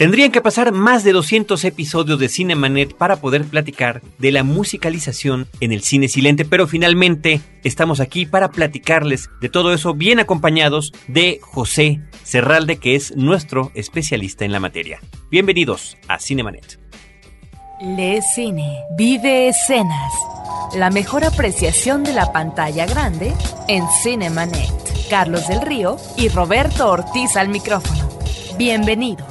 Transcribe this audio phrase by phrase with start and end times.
[0.00, 5.46] Tendrían que pasar más de 200 episodios de Cinemanet para poder platicar de la musicalización
[5.60, 10.94] en el cine silente, pero finalmente estamos aquí para platicarles de todo eso bien acompañados
[11.06, 15.00] de José Serralde, que es nuestro especialista en la materia.
[15.30, 16.80] Bienvenidos a Cinemanet.
[17.82, 20.14] Le Cine, vive escenas.
[20.76, 23.34] La mejor apreciación de la pantalla grande
[23.68, 24.72] en Cinemanet.
[25.10, 28.08] Carlos del Río y Roberto Ortiz al micrófono.
[28.56, 29.26] Bienvenidos.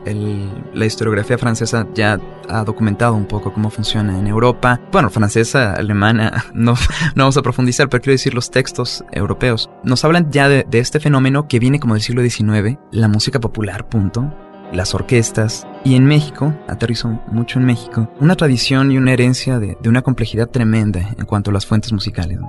[0.73, 4.79] la historiografía francesa ya ha documentado un poco cómo funciona en Europa.
[4.91, 6.73] Bueno, francesa, alemana, no,
[7.15, 9.69] no vamos a profundizar, pero quiero decir los textos europeos.
[9.83, 13.39] Nos hablan ya de, de este fenómeno que viene como del siglo XIX, la música
[13.39, 14.31] popular, punto
[14.73, 19.77] las orquestas, y en México, aterrizó mucho en México, una tradición y una herencia de,
[19.85, 22.39] una complejidad tremenda en cuanto a las fuentes musicales.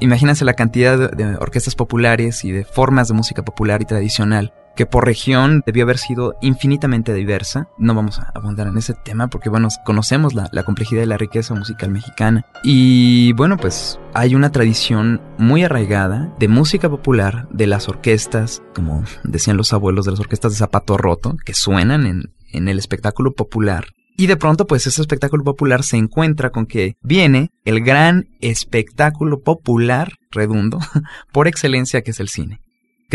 [0.00, 4.86] imagínense la cantidad de orquestas populares y de formas de música popular y tradicional que
[4.86, 7.68] por región debió haber sido infinitamente diversa.
[7.78, 11.54] No vamos a abundar en ese tema porque, bueno, conocemos la, complejidad y la riqueza
[11.54, 12.46] musical mexicana.
[12.62, 19.04] Y bueno, pues hay una tradición muy arraigada de música popular, de las orquestas, como
[19.22, 23.32] decían los abuelos, de las orquestas de zapato roto, que suenan en, en el espectáculo
[23.32, 23.86] popular
[24.16, 29.40] Y de pronto, pues ese espectáculo popular se encuentra con que viene el gran espectáculo
[29.40, 30.78] popular, redundo,
[31.32, 32.60] por excelencia que es el cine.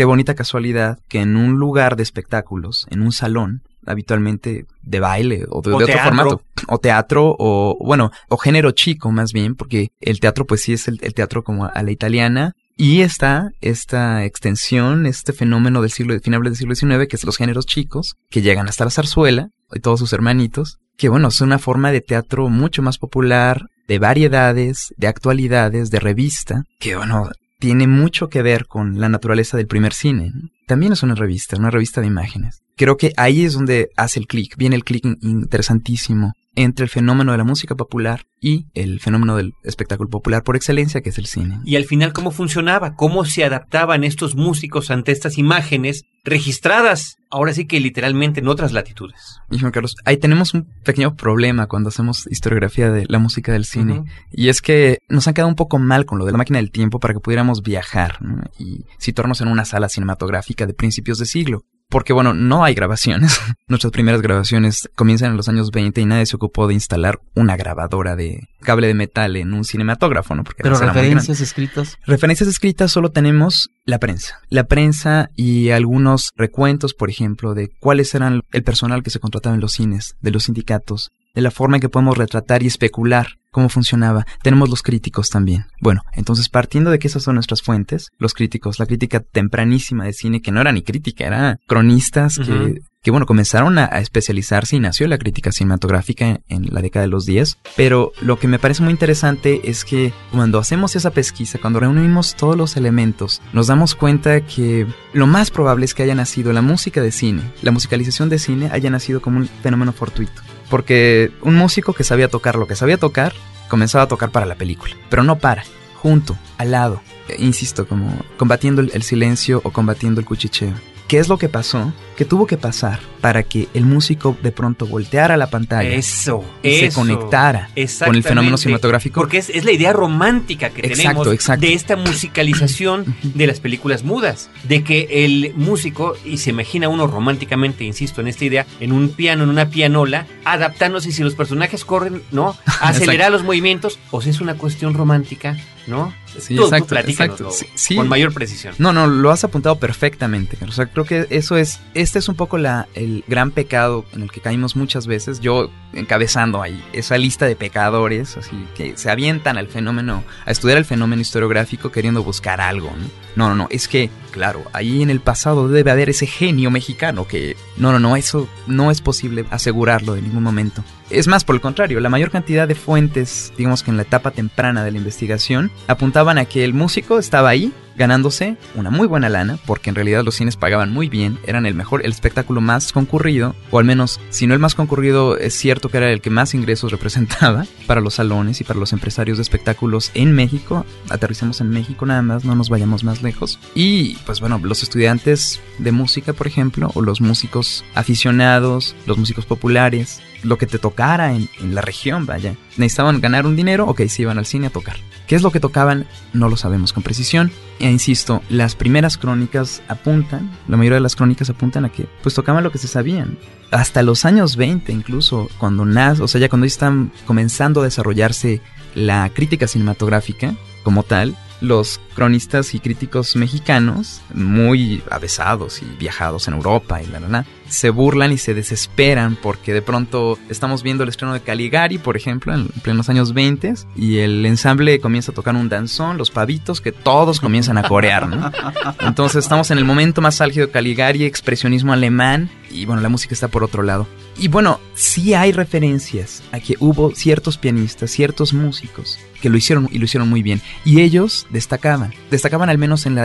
[0.00, 5.44] Qué bonita casualidad que en un lugar de espectáculos, en un salón, habitualmente de baile
[5.50, 10.18] o de, otro formato, o teatro, o bueno, o género chico más bien, porque el
[10.18, 15.34] teatro pues sí es el, teatro como a la italiana, y está esta extensión, este
[15.34, 18.86] fenómeno del siglo, finales del siglo XIX, que es los géneros chicos, que llegan hasta
[18.86, 22.96] la zarzuela, y todos sus hermanitos, que bueno, es una forma de teatro mucho más
[22.96, 27.28] popular, de variedades, de actualidades, de revista, que bueno,
[27.60, 30.32] tiene mucho que ver con la naturaleza del primer cine.
[30.70, 32.62] También es una revista, una revista de imágenes.
[32.76, 37.32] Creo que ahí es donde hace el clic, viene el clic interesantísimo entre el fenómeno
[37.32, 41.26] de la música popular y el fenómeno del espectáculo popular por excelencia, que es el
[41.26, 41.60] cine.
[41.64, 42.94] Y al final, ¿cómo funcionaba?
[42.94, 48.72] ¿Cómo se adaptaban estos músicos ante estas imágenes registradas, ahora sí que literalmente en otras
[48.72, 49.40] latitudes?
[49.50, 53.64] Y Juan Carlos, ahí tenemos un pequeño problema cuando hacemos historiografía de la música del
[53.64, 54.04] cine.
[54.32, 56.70] Y es que nos han quedado un poco mal con lo de la máquina del
[56.70, 58.18] tiempo para que pudiéramos viajar
[58.58, 63.38] y situarnos en una sala cinematográfica de principios de siglo porque bueno, no hay grabaciones.
[63.68, 67.56] Nuestras primeras grabaciones comienzan en los años 20 y nadie se ocupó de instalar una
[67.56, 70.44] grabadora de cable de metal en un cinematógrafo, ¿no?
[70.44, 71.98] Porque Pero referencias escritas.
[72.06, 74.40] Referencias escritas solo tenemos la prensa.
[74.48, 79.54] La prensa y algunos recuentos, por ejemplo, de cuáles eran el personal que se contrataba
[79.54, 83.40] en los cines, de los sindicatos, de la forma en que podemos retratar y especular
[83.50, 84.26] cómo funcionaba.
[84.42, 85.66] Tenemos los críticos también.
[85.80, 90.12] Bueno, entonces partiendo de que esas son nuestras fuentes, los críticos, la crítica tempranísima de
[90.12, 94.80] cine, que no era ni crítica, era cronistas que, que, bueno, comenzaron a, especializarse y
[94.80, 97.58] nació la crítica cinematográfica en, la década de los 10.
[97.76, 102.36] Pero lo que me parece muy interesante es que cuando hacemos esa pesquisa, cuando reunimos
[102.36, 106.62] todos los elementos, nos damos cuenta que lo más probable es que haya nacido la
[106.62, 110.42] música de cine, la musicalización de cine haya nacido como un fenómeno fortuito.
[110.70, 113.34] Porque un músico que sabía tocar lo que sabía tocar,
[113.68, 114.94] comenzaba a tocar para la película.
[115.10, 115.64] Pero no para,
[115.96, 117.02] junto, al lado,
[117.38, 120.72] insisto, como combatiendo el, silencio o combatiendo el cuchicheo.
[121.08, 121.92] ¿Qué es lo que pasó?
[122.20, 126.74] Que tuvo que pasar para que el músico de pronto volteara la pantalla eso, y
[126.74, 127.70] se conectara
[128.04, 129.18] con el fenómeno cinematográfico.
[129.18, 131.26] Porque es, la idea romántica que tenemos
[131.58, 134.50] de esta musicalización de las películas mudas.
[134.64, 139.08] De que el músico, y se imagina uno románticamente, insisto, en esta idea, en un
[139.08, 142.54] piano, en una pianola, adaptándose si los personajes corren, ¿no?
[142.82, 145.56] Acelerar los movimientos, o si es una cuestión romántica,
[145.86, 146.12] ¿no?
[146.38, 147.50] Sí, exacto, exacto.
[147.96, 148.74] con mayor precisión.
[148.78, 150.56] No, no, lo has apuntado perfectamente.
[150.66, 154.22] O sea, creo que eso es, este es un poco la, el gran pecado en
[154.22, 155.38] el que caímos muchas veces.
[155.38, 160.78] Yo encabezando ahí esa lista de pecadores, así que se avientan al fenómeno, a estudiar
[160.78, 162.88] el fenómeno historiográfico queriendo buscar algo.
[162.88, 163.06] ¿no?
[163.36, 167.28] no, no, no, es que, claro, ahí en el pasado debe haber ese genio mexicano
[167.28, 170.82] que, no, no, no, eso no es posible asegurarlo en ningún momento.
[171.10, 174.32] Es más, por el contrario, la mayor cantidad de fuentes, digamos que en la etapa
[174.32, 179.28] temprana de la investigación, apuntaban a que el músico estaba ahí ganándose una muy buena
[179.28, 182.92] lana, porque en realidad los cines pagaban muy bien, eran el mejor, el espectáculo más
[182.92, 186.30] concurrido, o al menos, si no el más concurrido, es cierto que era el que
[186.30, 190.84] más ingresos representaba para los salones y para los empresarios de espectáculos en México.
[191.08, 193.58] Aterricemos en México nada más, no nos vayamos más lejos.
[193.74, 199.46] Y pues bueno, los estudiantes de música, por ejemplo, o los músicos aficionados, los músicos
[199.46, 202.54] populares, lo que te tocara en, la región, vaya.
[202.76, 204.96] Necesitaban ganar un dinero, ok, se iban al cine a tocar.
[205.26, 206.06] ¿Qué es lo que tocaban?
[206.32, 207.52] No lo sabemos con precisión.
[207.78, 212.34] E insisto, las primeras crónicas apuntan, la mayoría de las crónicas apuntan a que pues
[212.34, 213.38] tocaban lo que se sabían.
[213.70, 218.60] Hasta los años 20 incluso, cuando nace, o sea, ya cuando están comenzando a desarrollarse
[218.94, 226.54] la crítica cinematográfica como tal, los cronistas y críticos mexicanos, muy avesados y viajados en
[226.54, 231.04] Europa y la, la, la, se burlan y se desesperan porque de pronto estamos viendo
[231.04, 235.34] el estreno de Caligari, por ejemplo, en plenos años 20 y el ensamble comienza a
[235.34, 238.50] tocar un danzón, los pavitos, que todos comienzan a corear, ¿no?
[239.00, 243.34] Entonces estamos en el momento más álgido de Caligari, expresionismo alemán, y bueno, la música
[243.34, 244.06] está por otro lado.
[244.38, 249.88] Y bueno, sí hay referencias a que hubo ciertos pianistas, ciertos músicos que lo hicieron
[249.90, 250.60] y lo hicieron muy bien.
[250.84, 253.16] Y ellos destacaban, destacaban al menos en,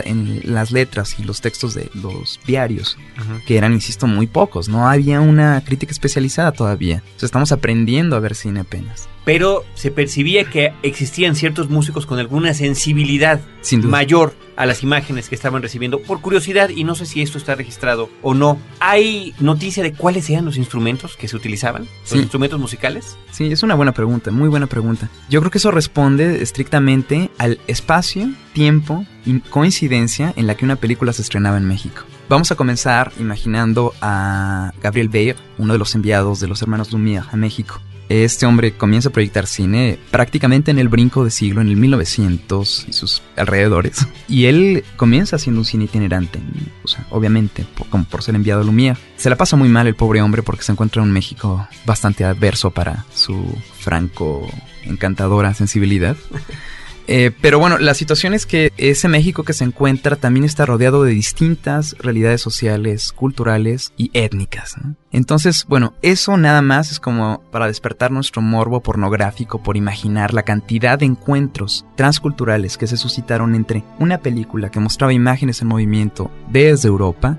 [0.44, 2.98] las letras y los textos de los diarios,
[3.46, 7.02] que eran, insisto, muy pocos, no había una crítica especializada todavía.
[7.16, 9.08] O sea, estamos aprendiendo a ver cine apenas.
[9.26, 13.40] Pero se percibía que existían ciertos músicos con alguna sensibilidad
[13.82, 17.56] mayor a las imágenes que estaban recibiendo por curiosidad y no sé si esto está
[17.56, 18.56] registrado o no.
[18.78, 21.88] ¿Hay noticia de cuáles eran los instrumentos que se utilizaban?
[22.08, 23.18] ¿Los instrumentos musicales?
[23.32, 25.10] Sí, es una buena pregunta, muy buena pregunta.
[25.28, 30.76] Yo creo que eso responde estrictamente al espacio, tiempo y coincidencia en la que una
[30.76, 32.04] película se estrenaba en México.
[32.28, 37.26] Vamos a comenzar imaginando a Gabriel Bayer, uno de los enviados de los hermanos Lumière
[37.32, 37.80] a México.
[38.08, 42.86] Este hombre comienza a proyectar cine prácticamente en el brinco de siglo, en el 1900
[42.88, 44.06] y sus alrededores.
[44.28, 46.40] Y él comienza haciendo un cine itinerante,
[46.82, 48.96] o sea, obviamente, como por ser enviado a Lumière.
[49.16, 52.24] Se la pasa muy mal el pobre hombre porque se encuentra en un México bastante
[52.24, 54.48] adverso para su franco
[54.82, 56.16] encantadora sensibilidad.
[57.06, 61.04] Eh, pero bueno, la situación es que ese México que se encuentra también está rodeado
[61.04, 64.76] de distintas realidades sociales, culturales y étnicas.
[65.12, 70.42] Entonces, bueno, eso nada más es como para despertar nuestro morbo pornográfico por imaginar la
[70.42, 76.30] cantidad de encuentros transculturales que se suscitaron entre una película que mostraba imágenes en movimiento
[76.50, 77.38] desde Europa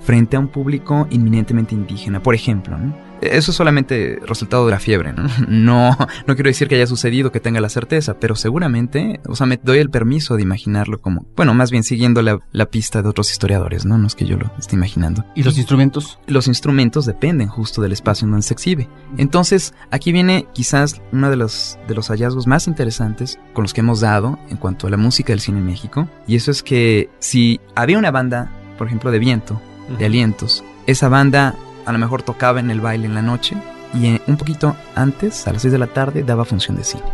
[0.00, 2.78] frente a un público inminentemente indígena, por ejemplo.
[2.78, 3.11] ¿no?
[3.22, 5.28] Eso es solamente resultado de la fiebre, ¿no?
[5.48, 9.46] No, no quiero decir que haya sucedido, que tenga la certeza, pero seguramente, o sea,
[9.46, 13.08] me doy el permiso de imaginarlo como, bueno, más bien siguiendo la, la pista de
[13.08, 13.96] otros historiadores, ¿no?
[13.96, 15.24] No es que yo lo esté imaginando.
[15.34, 16.18] ¿Y los instrumentos?
[16.26, 18.88] Los instrumentos dependen justo del espacio en donde se exhibe.
[19.18, 23.80] Entonces, aquí viene quizás uno de los, de los hallazgos más interesantes con los que
[23.80, 27.08] hemos dado en cuanto a la música del cine en México, y eso es que
[27.18, 29.60] si había una banda, por ejemplo, de viento,
[29.98, 33.56] de alientos, esa banda a lo mejor tocaba en el baile en la noche
[33.94, 37.04] y eh, un poquito antes, a las 6 de la tarde, daba función de cine.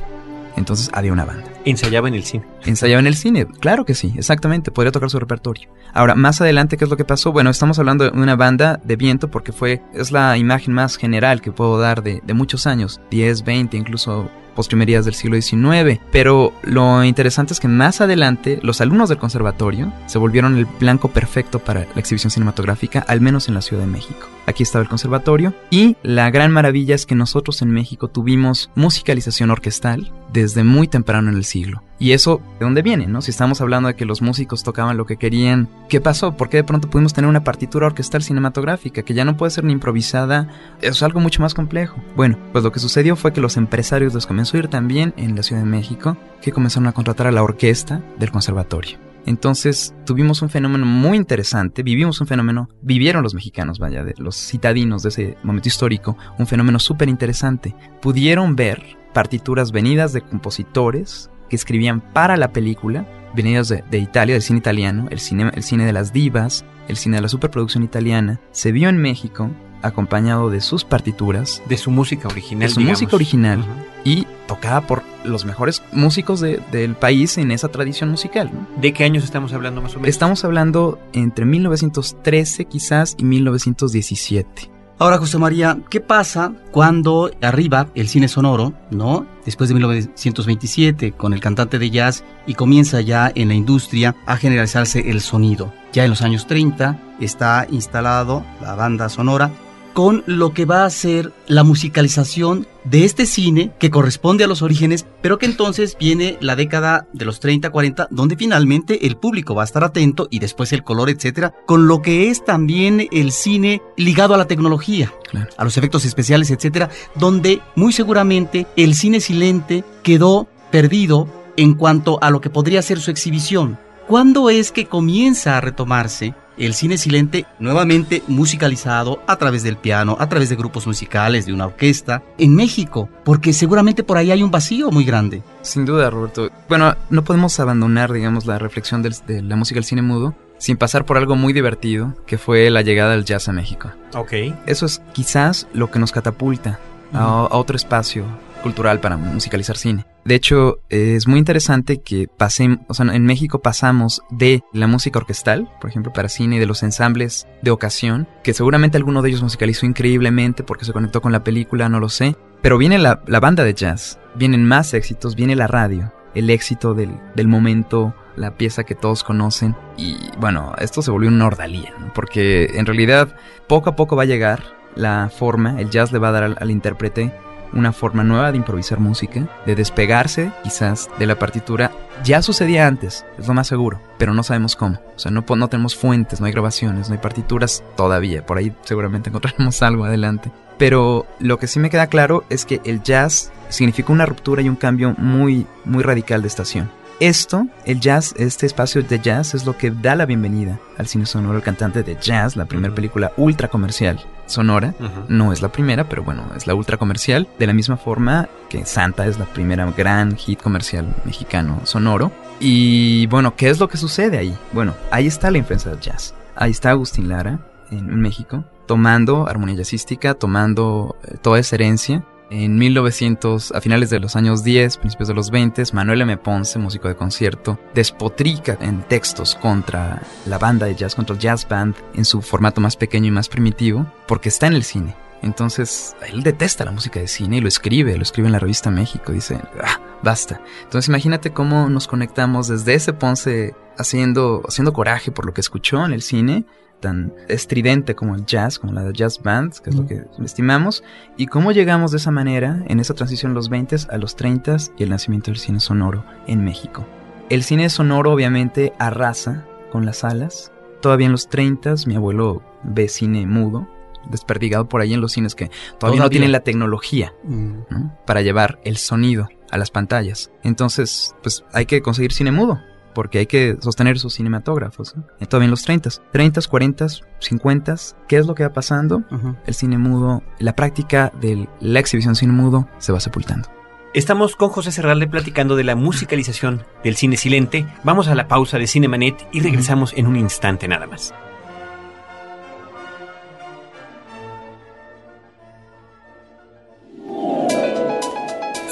[0.56, 1.44] Entonces había una banda.
[1.64, 2.44] Ensayaba en el cine.
[2.64, 5.68] Ensayaba en el cine, claro que sí, exactamente, podría tocar su repertorio.
[5.94, 7.30] Ahora, más adelante, ¿qué es lo que pasó?
[7.32, 11.40] Bueno, estamos hablando de una banda de viento porque fue, es la imagen más general
[11.40, 16.00] que puedo dar de, de muchos años, 10, 20, incluso postrimerías del siglo XIX.
[16.10, 21.08] Pero lo interesante es que más adelante los alumnos del conservatorio se volvieron el blanco
[21.08, 24.26] perfecto para la exhibición cinematográfica, al menos en la Ciudad de México.
[24.48, 29.50] Aquí estaba el conservatorio y la gran maravilla es que nosotros en México tuvimos musicalización
[29.50, 31.82] orquestal desde muy temprano en el siglo.
[31.98, 33.06] Y eso, ¿de dónde viene?
[33.08, 33.20] ¿no?
[33.20, 36.34] Si estamos hablando de que los músicos tocaban lo que querían, ¿qué pasó?
[36.34, 39.64] ¿Por qué de pronto pudimos tener una partitura orquestal cinematográfica que ya no puede ser
[39.64, 40.48] ni improvisada?
[40.80, 42.02] Es algo mucho más complejo.
[42.16, 45.36] Bueno, pues lo que sucedió fue que los empresarios les comenzó a ir también en
[45.36, 49.07] la Ciudad de México, que comenzaron a contratar a la orquesta del conservatorio.
[49.28, 54.34] Entonces tuvimos un fenómeno muy interesante, vivimos un fenómeno, vivieron los mexicanos, vaya, de los
[54.34, 57.74] citadinos de ese momento histórico, un fenómeno súper interesante.
[58.00, 64.34] Pudieron ver partituras venidas de compositores que escribían para la película, venidas de, de, Italia,
[64.34, 67.82] del cine italiano, el cine, el cine de las divas, el cine de la superproducción
[67.82, 69.50] italiana, se vio en México
[69.82, 71.62] acompañado de sus partituras.
[71.68, 72.66] De su música original.
[72.66, 73.00] De su digamos.
[73.00, 73.58] música original.
[73.58, 74.10] Uh -huh.
[74.10, 78.50] Y tocada por los mejores músicos de, del país en esa tradición musical.
[78.52, 78.66] ¿no?
[78.80, 80.08] ¿De qué años estamos hablando más o menos?
[80.08, 84.72] Estamos hablando entre 1913 quizás y 1917.
[85.00, 89.26] Ahora, José María, ¿qué pasa cuando arriba el cine sonoro, ¿no?
[89.44, 94.36] Después de 1927, con el cantante de jazz, y comienza ya en la industria a
[94.36, 95.72] generalizarse el sonido.
[95.92, 99.52] Ya en los años 30 está instalado la banda sonora
[99.94, 104.62] con lo que va a ser la musicalización de este cine que corresponde a los
[104.62, 109.54] orígenes, pero que entonces viene la década de los 30, 40, donde finalmente el público
[109.54, 113.32] va a estar atento y después el color, etcétera, con lo que es también el
[113.32, 115.50] cine ligado a la tecnología, claro.
[115.56, 122.18] a los efectos especiales, etcétera, donde muy seguramente el cine silente quedó perdido en cuanto
[122.22, 123.78] a lo que podría ser su exhibición.
[124.06, 130.16] ¿Cuándo es que comienza a retomarse el cine silente nuevamente musicalizado a través del piano,
[130.18, 134.42] a través de grupos musicales, de una orquesta, en México, porque seguramente por ahí hay
[134.42, 135.42] un vacío muy grande.
[135.62, 136.50] Sin duda, Roberto.
[136.68, 140.76] Bueno, no podemos abandonar, digamos, la reflexión del, de la música del cine mudo sin
[140.76, 143.92] pasar por algo muy divertido, que fue la llegada del jazz a México.
[144.14, 144.32] Ok.
[144.66, 146.80] Eso es quizás lo que nos catapulta
[147.12, 147.20] uh -huh.
[147.20, 148.24] a, a otro espacio
[148.62, 150.06] cultural para musicalizar cine.
[150.24, 155.18] De hecho, es muy interesante que pasemos, o sea, en México pasamos de la música
[155.18, 159.42] orquestal, por ejemplo, para cine, de los ensambles de ocasión, que seguramente alguno de ellos
[159.42, 163.64] musicalizó increíblemente porque se conectó con la película, no lo sé, pero viene la, banda
[163.64, 168.84] de jazz, vienen más éxitos, viene la radio, el éxito del, del momento, la pieza
[168.84, 172.12] que todos conocen, y bueno, esto se volvió una ordalía, ¿no?
[172.12, 173.34] porque en realidad
[173.66, 174.62] poco a poco va a llegar
[174.94, 177.32] la forma, el jazz le va a dar al intérprete
[177.72, 181.90] una forma nueva de improvisar música, de despegarse quizás de la partitura.
[182.24, 184.98] Ya sucedía antes, es lo más seguro, pero no sabemos cómo.
[185.16, 188.44] O sea, no, no tenemos fuentes, no hay grabaciones, no hay partituras todavía.
[188.44, 190.50] Por ahí seguramente encontraremos algo adelante.
[190.78, 194.68] Pero lo que sí me queda claro es que el jazz significó una ruptura y
[194.68, 196.90] un cambio muy, muy radical de estación.
[197.20, 201.26] Esto, el jazz, este espacio de jazz es lo que da la bienvenida al cine
[201.26, 204.94] sonoro, el cantante de jazz, la primera película ultra comercial sonora.
[204.98, 205.24] Uh -huh.
[205.28, 207.48] No es la primera, pero bueno, es la ultra comercial.
[207.58, 212.32] De la misma forma que Santa es la primera gran hit comercial mexicano sonoro.
[212.60, 214.56] Y bueno, ¿qué es lo que sucede ahí?
[214.72, 216.34] Bueno, ahí está la influencia del jazz.
[216.56, 222.24] ahí está Agustín Lara, en, México, tomando armonía jazzística, tomando eh, toda esa herencia.
[222.50, 226.38] En 1900, a finales de los años 10, principios de los 20, Manuel M.
[226.38, 231.68] Ponce, músico de concierto, despotrica en textos contra la banda de jazz, contra el jazz
[231.68, 235.14] band, en su formato más pequeño y más primitivo, porque está en el cine.
[235.42, 238.90] Entonces, él detesta la música de cine y lo escribe, lo escribe en la revista
[238.90, 240.60] México, dice, ah, basta.
[240.84, 246.04] Entonces, imagínate cómo nos conectamos desde ese Ponce haciendo, haciendo coraje por lo que escuchó
[246.04, 246.64] en el cine,
[247.00, 251.02] tan estridente como el jazz, como la jazz band, que es lo que estimamos,
[251.36, 254.76] y cómo llegamos de esa manera, en esa transición de los 20 a los 30
[254.98, 257.06] y el nacimiento del cine sonoro en México.
[257.48, 260.72] El cine sonoro obviamente arrasa con las salas.
[261.00, 263.88] Todavía en los 30 mi abuelo ve cine mudo,
[264.30, 268.24] desperdigado por ahí en los cines que todavía, no tienen la tecnología mm.
[268.26, 270.50] para llevar el sonido a las pantallas.
[270.62, 272.80] Entonces, pues hay que conseguir cine mudo,
[273.18, 275.16] porque hay que sostener sus cinematógrafos.
[275.48, 277.06] Todavía en los 30, 30, 40,
[277.40, 277.96] 50,
[278.28, 279.24] ¿qué es lo que va pasando?
[279.66, 283.68] El cine mudo, la práctica de la exhibición cine mudo se va sepultando.
[284.14, 287.88] Estamos con José Serralde platicando de la musicalización del cine silente.
[288.04, 291.34] Vamos a la pausa de Cinemanet y regresamos en un instante nada más.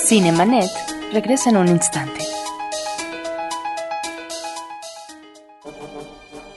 [0.04, 0.68] Cinemanet
[1.12, 2.25] regresa en un instante.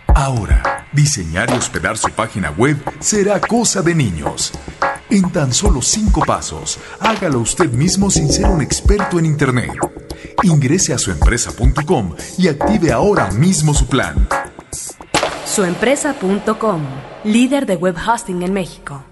[0.07, 4.51] Ahora, diseñar y hospedar su página web será cosa de niños.
[5.09, 9.71] En tan solo cinco pasos, hágalo usted mismo sin ser un experto en Internet.
[10.43, 14.27] Ingrese a suempresa.com y active ahora mismo su plan.
[15.45, 16.81] Suempresa.com,
[17.23, 19.03] líder de web hosting en México.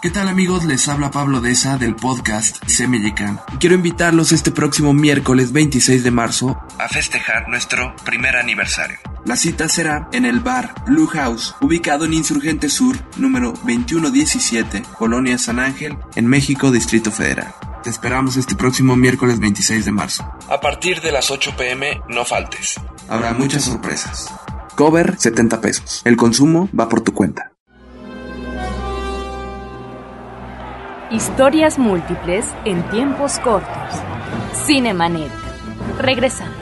[0.00, 0.64] ¿Qué tal amigos?
[0.64, 3.40] Les habla Pablo Deza del podcast Semeyecan.
[3.58, 8.96] Quiero invitarlos este próximo miércoles 26 de marzo a festejar nuestro primer aniversario.
[9.24, 15.36] La cita será en el bar Blue House, ubicado en Insurgente Sur, número 2117, Colonia
[15.36, 17.52] San Ángel, en México, Distrito Federal.
[17.82, 20.32] Te esperamos este próximo miércoles 26 de marzo.
[20.48, 22.76] A partir de las 8 pm, no faltes.
[23.08, 24.32] Habrá muchas sorpresas.
[24.76, 26.02] Cover 70 pesos.
[26.04, 27.50] El consumo va por tu cuenta.
[31.10, 33.72] Historias múltiples en tiempos cortos.
[34.66, 35.32] Cinemanet.
[35.98, 36.54] Regresamos.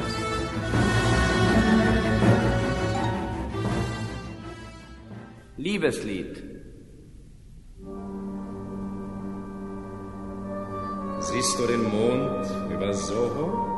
[5.56, 6.36] Liebeslied.
[11.18, 13.75] Siehst du den Mond über Soho?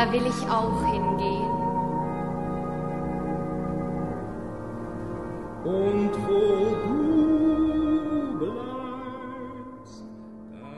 [0.00, 1.50] Da will ich auch hingehen.
[5.64, 6.40] Und wo
[6.84, 10.04] du bleibst.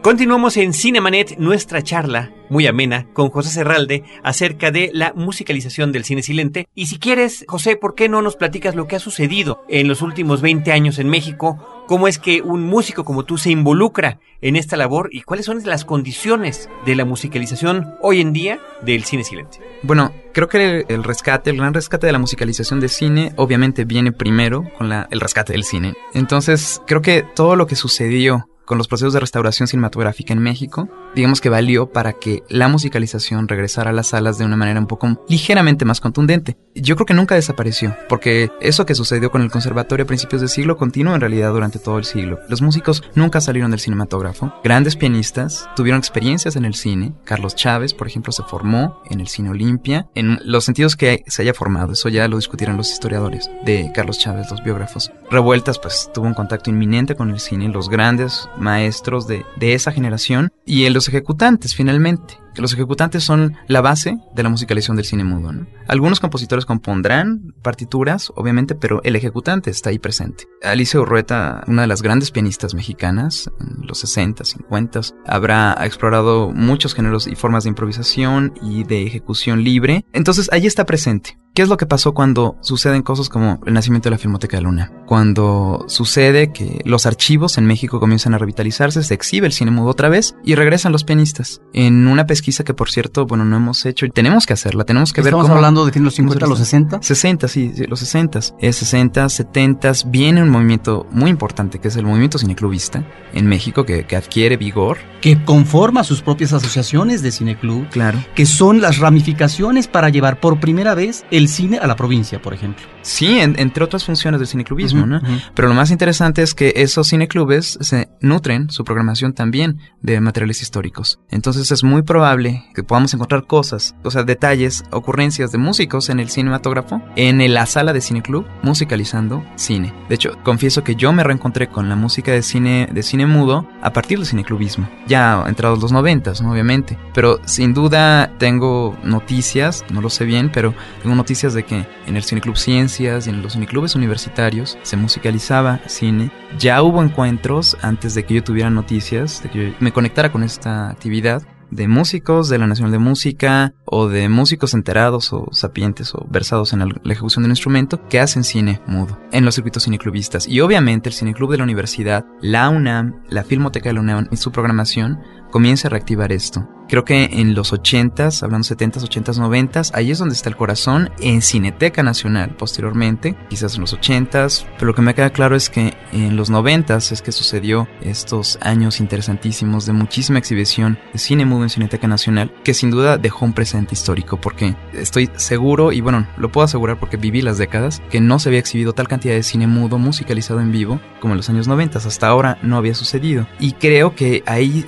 [0.02, 6.04] Continuamos en Cinemanet nuestra charla muy amena con José Serralde acerca de la musicalización del
[6.04, 6.68] cine silente.
[6.74, 10.02] Y si quieres, José, ¿por qué no nos platicas lo que ha sucedido en los
[10.02, 11.81] últimos 20 años en México?
[11.92, 15.62] ¿Cómo es que un músico como tú se involucra en esta labor y cuáles son
[15.62, 19.58] las condiciones de la musicalización hoy en día del cine silente?
[19.82, 24.10] Bueno, creo que el, rescate, el gran rescate de la musicalización de cine, obviamente viene
[24.10, 25.92] primero con la, el rescate del cine.
[26.14, 30.88] Entonces, creo que todo lo que sucedió con los procesos de restauración cinematográfica en México,
[31.14, 34.86] digamos que valió para que la musicalización regresara a las salas de una manera un
[34.86, 36.56] poco ligeramente más contundente.
[36.74, 40.48] Yo creo que nunca desapareció, porque eso que sucedió con el conservatorio a principios del
[40.48, 42.38] siglo continuó en realidad durante todo el siglo.
[42.48, 44.52] Los músicos nunca salieron del cinematógrafo.
[44.64, 47.12] Grandes pianistas tuvieron experiencias en el cine.
[47.24, 51.42] Carlos Chávez, por ejemplo, se formó en el cine Olimpia, en los sentidos que se
[51.42, 51.92] haya formado.
[51.92, 55.10] Eso ya lo discutirán los historiadores de Carlos Chávez, los biógrafos.
[55.30, 57.68] Revueltas, pues tuvo un contacto inminente con el cine.
[57.68, 62.41] Los grandes maestros de, de esa generación y en los ejecutantes finalmente.
[62.56, 65.52] Los ejecutantes son la base de la musicalización del cine mudo.
[65.88, 70.44] Algunos compositores compondrán partituras, obviamente, pero el ejecutante está ahí presente.
[70.62, 76.94] Alicia Urrueta, una de las grandes pianistas mexicanas, en los 60, 50, habrá explorado muchos
[76.94, 80.04] géneros y formas de improvisación y de ejecución libre.
[80.12, 81.38] Entonces, ahí está presente.
[81.54, 84.62] ¿Qué es lo que pasó cuando suceden cosas como el nacimiento de la Filmoteca de
[84.62, 84.90] Luna?
[85.04, 89.90] Cuando sucede que los archivos en México comienzan a revitalizarse, se exhibe el cine mudo
[89.90, 91.60] otra vez y regresan los pianistas.
[91.74, 95.12] En una pesquisa que, por cierto, bueno, no hemos hecho y tenemos que hacerla, tenemos
[95.12, 95.56] que ver Estamos cómo...
[95.56, 97.02] hablando de los 50 a los 60.
[97.02, 98.38] 60, sí, sí, los 60.
[98.58, 103.84] Es 60, 70, viene un movimiento muy importante que es el movimiento cineclubista en México
[103.84, 104.96] que, que adquiere vigor.
[105.20, 107.90] Que conforma sus propias asociaciones de cineclub.
[107.90, 108.24] Claro.
[108.34, 112.54] Que son las ramificaciones para llevar por primera vez el cine a la provincia, por
[112.54, 112.84] ejemplo.
[113.02, 115.16] Sí, en, entre otras funciones del cineclubismo, uh -huh, ¿no?
[115.18, 115.42] Uh -huh.
[115.54, 120.62] Pero lo más interesante es que esos cineclubes se nutren su programación también de materiales
[120.62, 121.18] históricos.
[121.30, 126.20] Entonces es muy probable que podamos encontrar cosas, o sea, detalles, ocurrencias de músicos en
[126.20, 129.92] el cinematógrafo, en la sala de cineclub, musicalizando cine.
[130.08, 133.66] De hecho, confieso que yo me reencontré con la música de cine, de cine mudo
[133.82, 134.88] a partir del cineclubismo.
[135.06, 136.52] Ya entrados los noventas, ¿no?
[136.52, 136.98] obviamente.
[137.14, 142.16] Pero sin duda tengo noticias, no lo sé bien, pero tengo noticias de que en
[142.16, 146.30] el Cineclub Ciencias y en los cineclubes universitarios se musicalizaba cine.
[146.58, 150.42] Ya hubo encuentros antes de que yo tuviera noticias, de que yo me conectara con
[150.42, 156.14] esta actividad de músicos de la Nacional de Música o de músicos enterados o sapientes
[156.14, 160.46] o versados en la ejecución del instrumento que hacen cine mudo en los circuitos cineclubistas.
[160.46, 164.36] Y obviamente el Cineclub de la Universidad, la UNAM, la Filmoteca de la UNAM y
[164.36, 165.18] su programación
[165.52, 166.66] comienza a reactivar esto.
[166.88, 171.10] Creo que en los 80s, hablando 70s, 80s, 90s, ahí es donde está el corazón,
[171.20, 175.70] en Cineteca Nacional posteriormente, quizás en los 80s, pero lo que me queda claro es
[175.70, 181.46] que en los 90s es que sucedió estos años interesantísimos de muchísima exhibición de cine
[181.46, 186.02] mudo en Cineteca Nacional, que sin duda dejó un presente histórico, porque estoy seguro, y
[186.02, 189.34] bueno, lo puedo asegurar porque viví las décadas, que no se había exhibido tal cantidad
[189.34, 192.94] de cine mudo musicalizado en vivo como en los años 90, hasta ahora no había
[192.94, 193.46] sucedido.
[193.60, 194.84] Y creo que ahí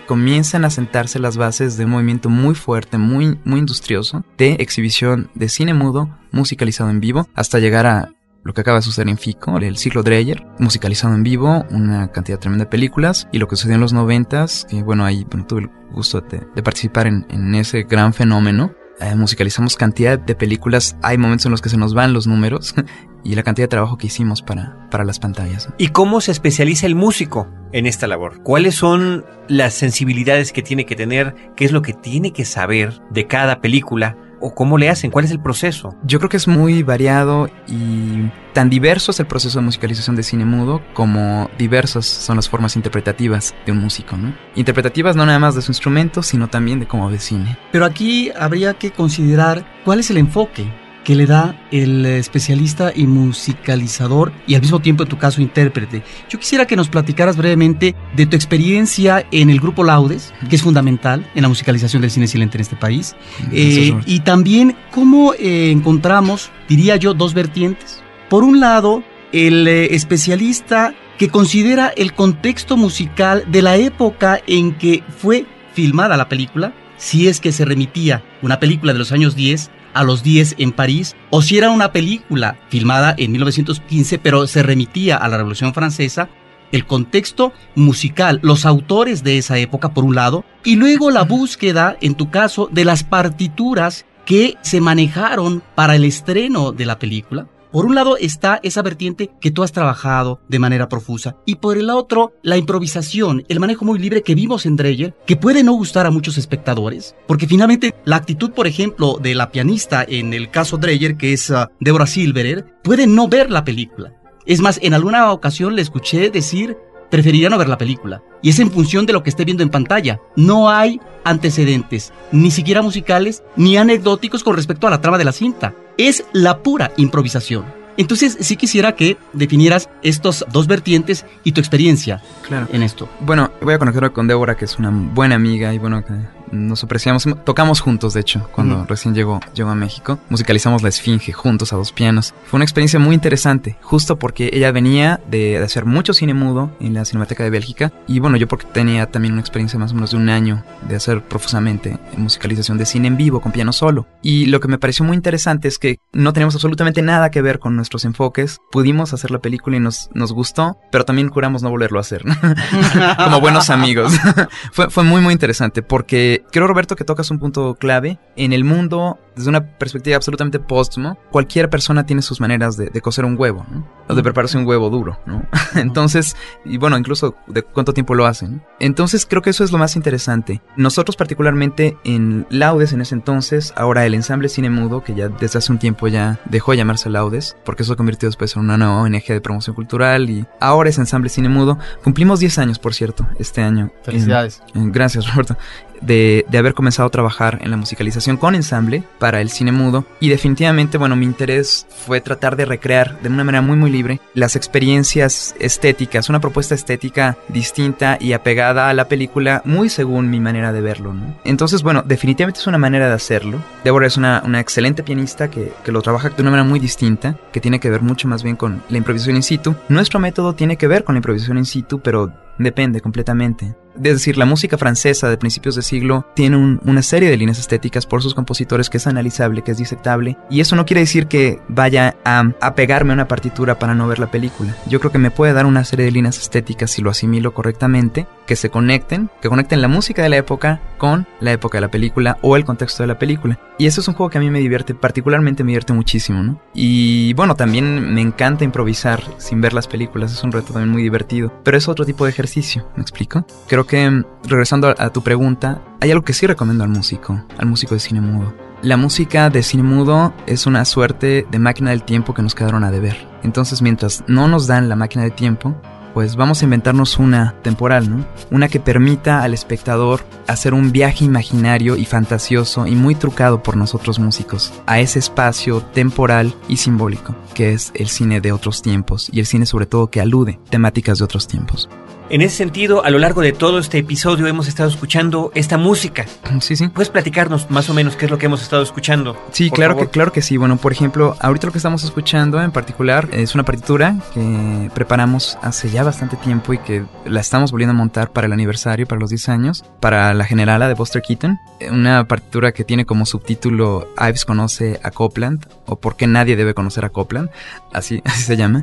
[0.55, 5.29] comienzan a sentarse las bases de un movimiento muy fuerte, muy, muy industrioso de exhibición
[5.35, 8.13] de cine mudo musicalizado en vivo hasta llegar a
[8.45, 12.39] lo que acaba de suceder en FICO, el ciclo Dreyer, musicalizado en vivo, una cantidad
[12.39, 15.63] tremenda de películas, y lo que sucedió en los noventas, que bueno, ahí bueno, tuve
[15.63, 18.73] el gusto de, participar en, en, ese gran fenómeno.
[19.01, 22.77] Eh, musicalizamos cantidad de películas, hay momentos en los que se nos van los números,
[23.25, 25.69] y la cantidad de trabajo que hicimos para, para las pantallas.
[25.79, 28.43] ¿Y cómo se especializa el músico en esta labor?
[28.43, 31.35] ¿Cuáles son las sensibilidades que tiene que tener?
[31.57, 34.17] ¿Qué es lo que tiene que saber de cada película?
[34.41, 35.11] ¿O cómo le hacen?
[35.11, 35.97] ¿Cuál es el proceso?
[36.05, 40.23] Yo creo que es muy variado y tan diverso es el proceso de musicalización de
[40.23, 44.35] cine mudo como diversas son las formas interpretativas de un músico, ¿no?
[44.55, 47.57] Interpretativas no nada más de su instrumento, sino también de cómo ve cine.
[47.73, 50.71] Pero aquí habría que considerar cuál es el enfoque
[51.05, 56.03] que le da el especialista y musicalizador y al mismo tiempo en tu caso intérprete.
[56.29, 60.63] Yo quisiera que nos platicaras brevemente de tu experiencia en el grupo Laudes, que es
[60.63, 63.15] fundamental en la musicalización del cine silente en este país,
[63.53, 68.03] eh, y también cómo eh, encontramos, diría yo, dos vertientes.
[68.31, 74.73] Por un lado, el eh, especialista que considera el contexto musical de la época en
[74.73, 79.37] que fue filmada la película, si es que se remitía una película de los años
[79.37, 84.47] 10 a los 10 en París, o si era una película filmada en 1915, pero
[84.47, 86.29] se remitía a la Revolución Francesa,
[86.73, 91.97] el contexto musical, los autores de esa época, por un lado, y luego la búsqueda,
[92.01, 97.47] en tu caso, de las partituras que se manejaron para el estreno de la película.
[97.75, 101.77] Por un lado está esa vertiente que tú has trabajado de manera profusa y por
[101.77, 105.73] el otro la improvisación, el manejo muy libre que vimos en Dreyer, que puede no
[105.73, 110.53] gustar a muchos espectadores, porque finalmente la actitud, por ejemplo, de la pianista en el
[110.53, 114.13] caso Dreyer, que es uh, Deborah Silverer, puede no ver la película.
[114.47, 116.77] Es más, en alguna ocasión le escuché decir
[117.11, 118.23] preferiría no ver la película.
[118.43, 120.21] Y es en función de lo que esté viendo en pantalla.
[120.37, 125.31] No hay antecedentes, ni siquiera musicales, ni anecdóticos con respecto a la trama de la
[125.33, 125.75] cinta.
[125.97, 127.84] Es la pura improvisación.
[127.97, 132.67] Entonces, sí quisiera que definieras estos dos vertientes y tu experiencia claro.
[132.73, 133.09] en esto.
[133.21, 136.15] Bueno, voy a conectarme con Débora, que es una buena amiga y bueno, que
[136.55, 138.87] nos apreciamos, tocamos juntos de hecho cuando uh -huh.
[138.87, 142.35] recién llegó, llegó a México, musicalizamos La Esfinge juntos a dos pianos.
[142.45, 146.71] Fue una experiencia muy interesante, justo porque ella venía de, de, hacer mucho cine mudo
[146.81, 149.95] en la Cinemateca de Bélgica y bueno, yo porque tenía también una experiencia más o
[149.95, 154.07] menos de un año de hacer profusamente musicalización de cine en vivo con piano solo.
[154.23, 157.59] Y lo que me pareció muy interesante es que no teníamos absolutamente nada que ver
[157.59, 161.69] con nuestros enfoques, pudimos hacer la película y nos, nos gustó, pero también curamos no
[161.69, 162.25] volverlo a hacer,
[163.25, 164.15] como buenos amigos.
[164.73, 168.19] fue, fue muy muy interesante porque creo, Roberto, que tocas un punto clave.
[168.37, 173.25] En el mundo desde una perspectiva absolutamente póstumo, cualquier persona tiene sus maneras de, cocer
[173.25, 173.87] un huevo, ¿no?
[174.09, 175.47] O de prepararse un huevo duro, ¿no?
[175.75, 178.63] Entonces, y bueno, incluso de cuánto tiempo lo hacen.
[178.81, 180.63] Entonces, creo que eso es lo más interesante.
[180.77, 185.59] Nosotros particularmente en Laudes en ese entonces, ahora el ensamble Cine Mudo, que ya desde
[185.59, 188.77] hace un tiempo ya dejó de llamarse Laudes, porque eso se convirtió después en una
[188.77, 191.79] nueva ONG de promoción cultural y ahora es ensamble Cine Mudo.
[192.03, 193.91] Cumplimos 10 años, por cierto, este año.
[194.03, 194.63] Felicidades.
[194.75, 195.57] gracias, Roberto
[196.01, 200.29] de, haber comenzado a trabajar en la musicalización con ensamble para el cine mudo y
[200.29, 204.57] definitivamente, bueno, mi interés fue tratar de recrear de una manera muy muy libre las
[204.57, 210.73] experiencias estéticas, una propuesta estética distinta y apegada a la película muy según mi manera
[210.73, 213.61] de verlo, Entonces, bueno, definitivamente es una manera de hacerlo.
[213.85, 217.37] Deborah es una, una excelente pianista que, que lo trabaja de una manera muy distinta,
[217.53, 219.75] que tiene que ver mucho más bien con la improvisación in situ.
[219.89, 223.75] Nuestro método tiene que ver con la improvisación in situ, pero depende completamente.
[223.97, 228.07] Es decir, la música francesa de principios de siglo tiene una serie de líneas estéticas
[228.07, 231.61] por sus compositores que es analizable, que es disectable, y eso no quiere decir que
[231.69, 234.77] vaya a, a pegarme a una partitura para no ver la película.
[234.87, 238.27] Yo creo que me puede dar una serie de líneas estéticas si lo asimilo correctamente,
[238.47, 241.91] que se conecten, que conecten la música de la época con la época de la
[241.91, 243.61] película o el contexto de la película.
[243.77, 246.59] Y eso es un juego que a mí me divierte, particularmente me divierte muchísimo.
[246.73, 251.03] Y bueno, también me encanta improvisar sin ver las películas, es un reto también muy
[251.03, 253.45] divertido, pero es otro tipo de ejercicio, ¿me explico?
[253.69, 257.93] Creo que, regresando a, tu pregunta, hay algo que sí recomiendo al músico, al músico
[257.93, 258.55] de cine mudo.
[258.81, 262.83] La música de cine mudo es una suerte de máquina del tiempo que nos quedaron
[262.83, 263.29] a deber.
[263.43, 265.77] Entonces, mientras no nos dan la máquina de tiempo,
[266.15, 268.25] pues vamos a inventarnos una temporal, ¿no?
[268.51, 273.77] Una que permita al espectador hacer un viaje imaginario y fantasioso y muy trucado por
[273.77, 279.29] nosotros músicos a ese espacio temporal y simbólico que es el cine de otros tiempos
[279.33, 281.89] y el cine sobre todo que alude temáticas de otros tiempos.
[282.31, 286.25] En ese sentido, a lo largo de todo este episodio hemos estado escuchando esta música.
[286.61, 286.89] Sí, sí.
[286.89, 289.37] ¿Puedes platicarnos más o menos qué es lo que hemos estado escuchando?
[289.53, 290.57] Sí, claro que, claro que sí.
[290.57, 295.59] Bueno, por ejemplo, ahorita lo que estamos escuchando en particular es una partitura que preparamos
[295.61, 299.21] hace ya bastante tiempo y que la estamos volviendo a montar para el aniversario, para
[299.21, 301.59] los 10 años, para la generala de Buster Keaton.
[301.91, 306.73] Una partitura que tiene como subtítulo Ives conoce a Copland o por qué nadie debe
[306.73, 307.51] conocer a Copland,
[307.93, 308.83] así, así se llama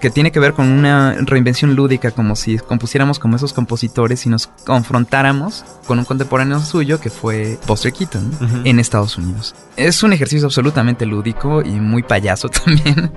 [0.00, 4.28] que tiene que ver con una reinvención lúdica, como si compusiéramos como esos compositores y
[4.28, 9.54] nos confrontáramos con un contemporáneo suyo que fue Buster Keaton en Estados Unidos.
[9.76, 13.12] Es un ejercicio absolutamente lúdico y muy payaso también.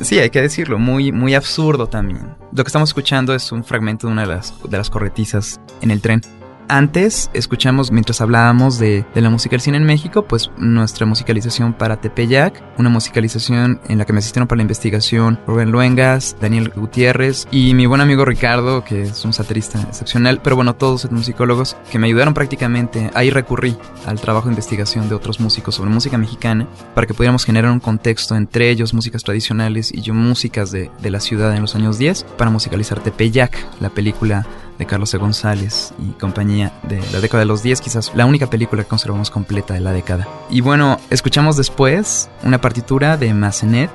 [0.00, 2.36] sí, hay que decirlo, muy, muy absurdo también.
[2.52, 5.90] Lo que estamos escuchando es un fragmento de una de las, de las corretizas en
[5.90, 6.22] el tren
[6.70, 12.00] antes escuchamos, mientras hablábamos de, la música del cine en México, pues nuestra musicalización para
[12.00, 17.46] Tepeyac, una musicalización en la que me asistieron para la investigación Rubén Luengas, Daniel Gutiérrez
[17.50, 21.76] y mi buen amigo Ricardo, que es un satirista excepcional, pero bueno, todos los musicólogos
[21.90, 23.10] que me ayudaron prácticamente.
[23.14, 27.44] Ahí recurrí al trabajo de investigación de otros músicos sobre música mexicana para que pudiéramos
[27.44, 31.62] generar un contexto entre ellos, músicas tradicionales y yo músicas de, de la ciudad en
[31.62, 34.46] los años 10 para musicalizar Tepeyac, la película
[34.80, 35.18] de Carlos E.
[35.18, 39.30] González y compañía de la década de los 10, quizás la única película que conservamos
[39.30, 40.26] completa de la década.
[40.48, 43.90] Y bueno, escuchamos después una partitura de Massenet,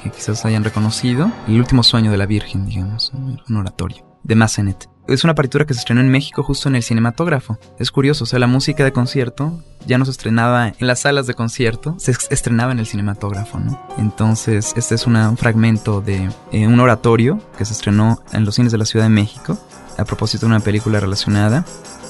[0.00, 4.88] que quizás hayan reconocido, El último sueño de la Virgen, digamos, un oratorio, de Massenet.
[5.08, 7.58] Es una partitura que se estrenó en México justo en el cinematógrafo.
[7.80, 11.26] Es curioso, o sea, la música de concierto ya no se estrenaba en las salas
[11.26, 13.80] de concierto, se estrenaba en el cinematógrafo, ¿no?
[13.96, 18.70] Entonces, este es un fragmento de eh, un oratorio que se estrenó en los cines
[18.70, 19.58] de la Ciudad de México
[19.98, 21.64] a propósito de una película relacionada.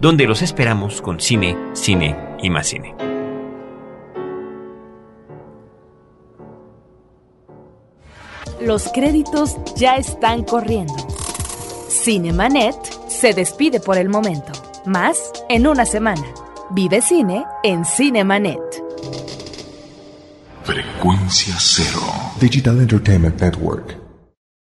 [0.00, 2.94] donde los esperamos con cine, cine y más cine.
[8.60, 10.94] Los créditos ya están corriendo.
[11.88, 12.76] Cinemanet
[13.08, 14.52] se despide por el momento.
[14.84, 16.22] Más en una semana.
[16.70, 18.58] Vive cine en Cinemanet.
[20.64, 22.00] Frecuencia cero.
[22.40, 24.05] Digital Entertainment Network.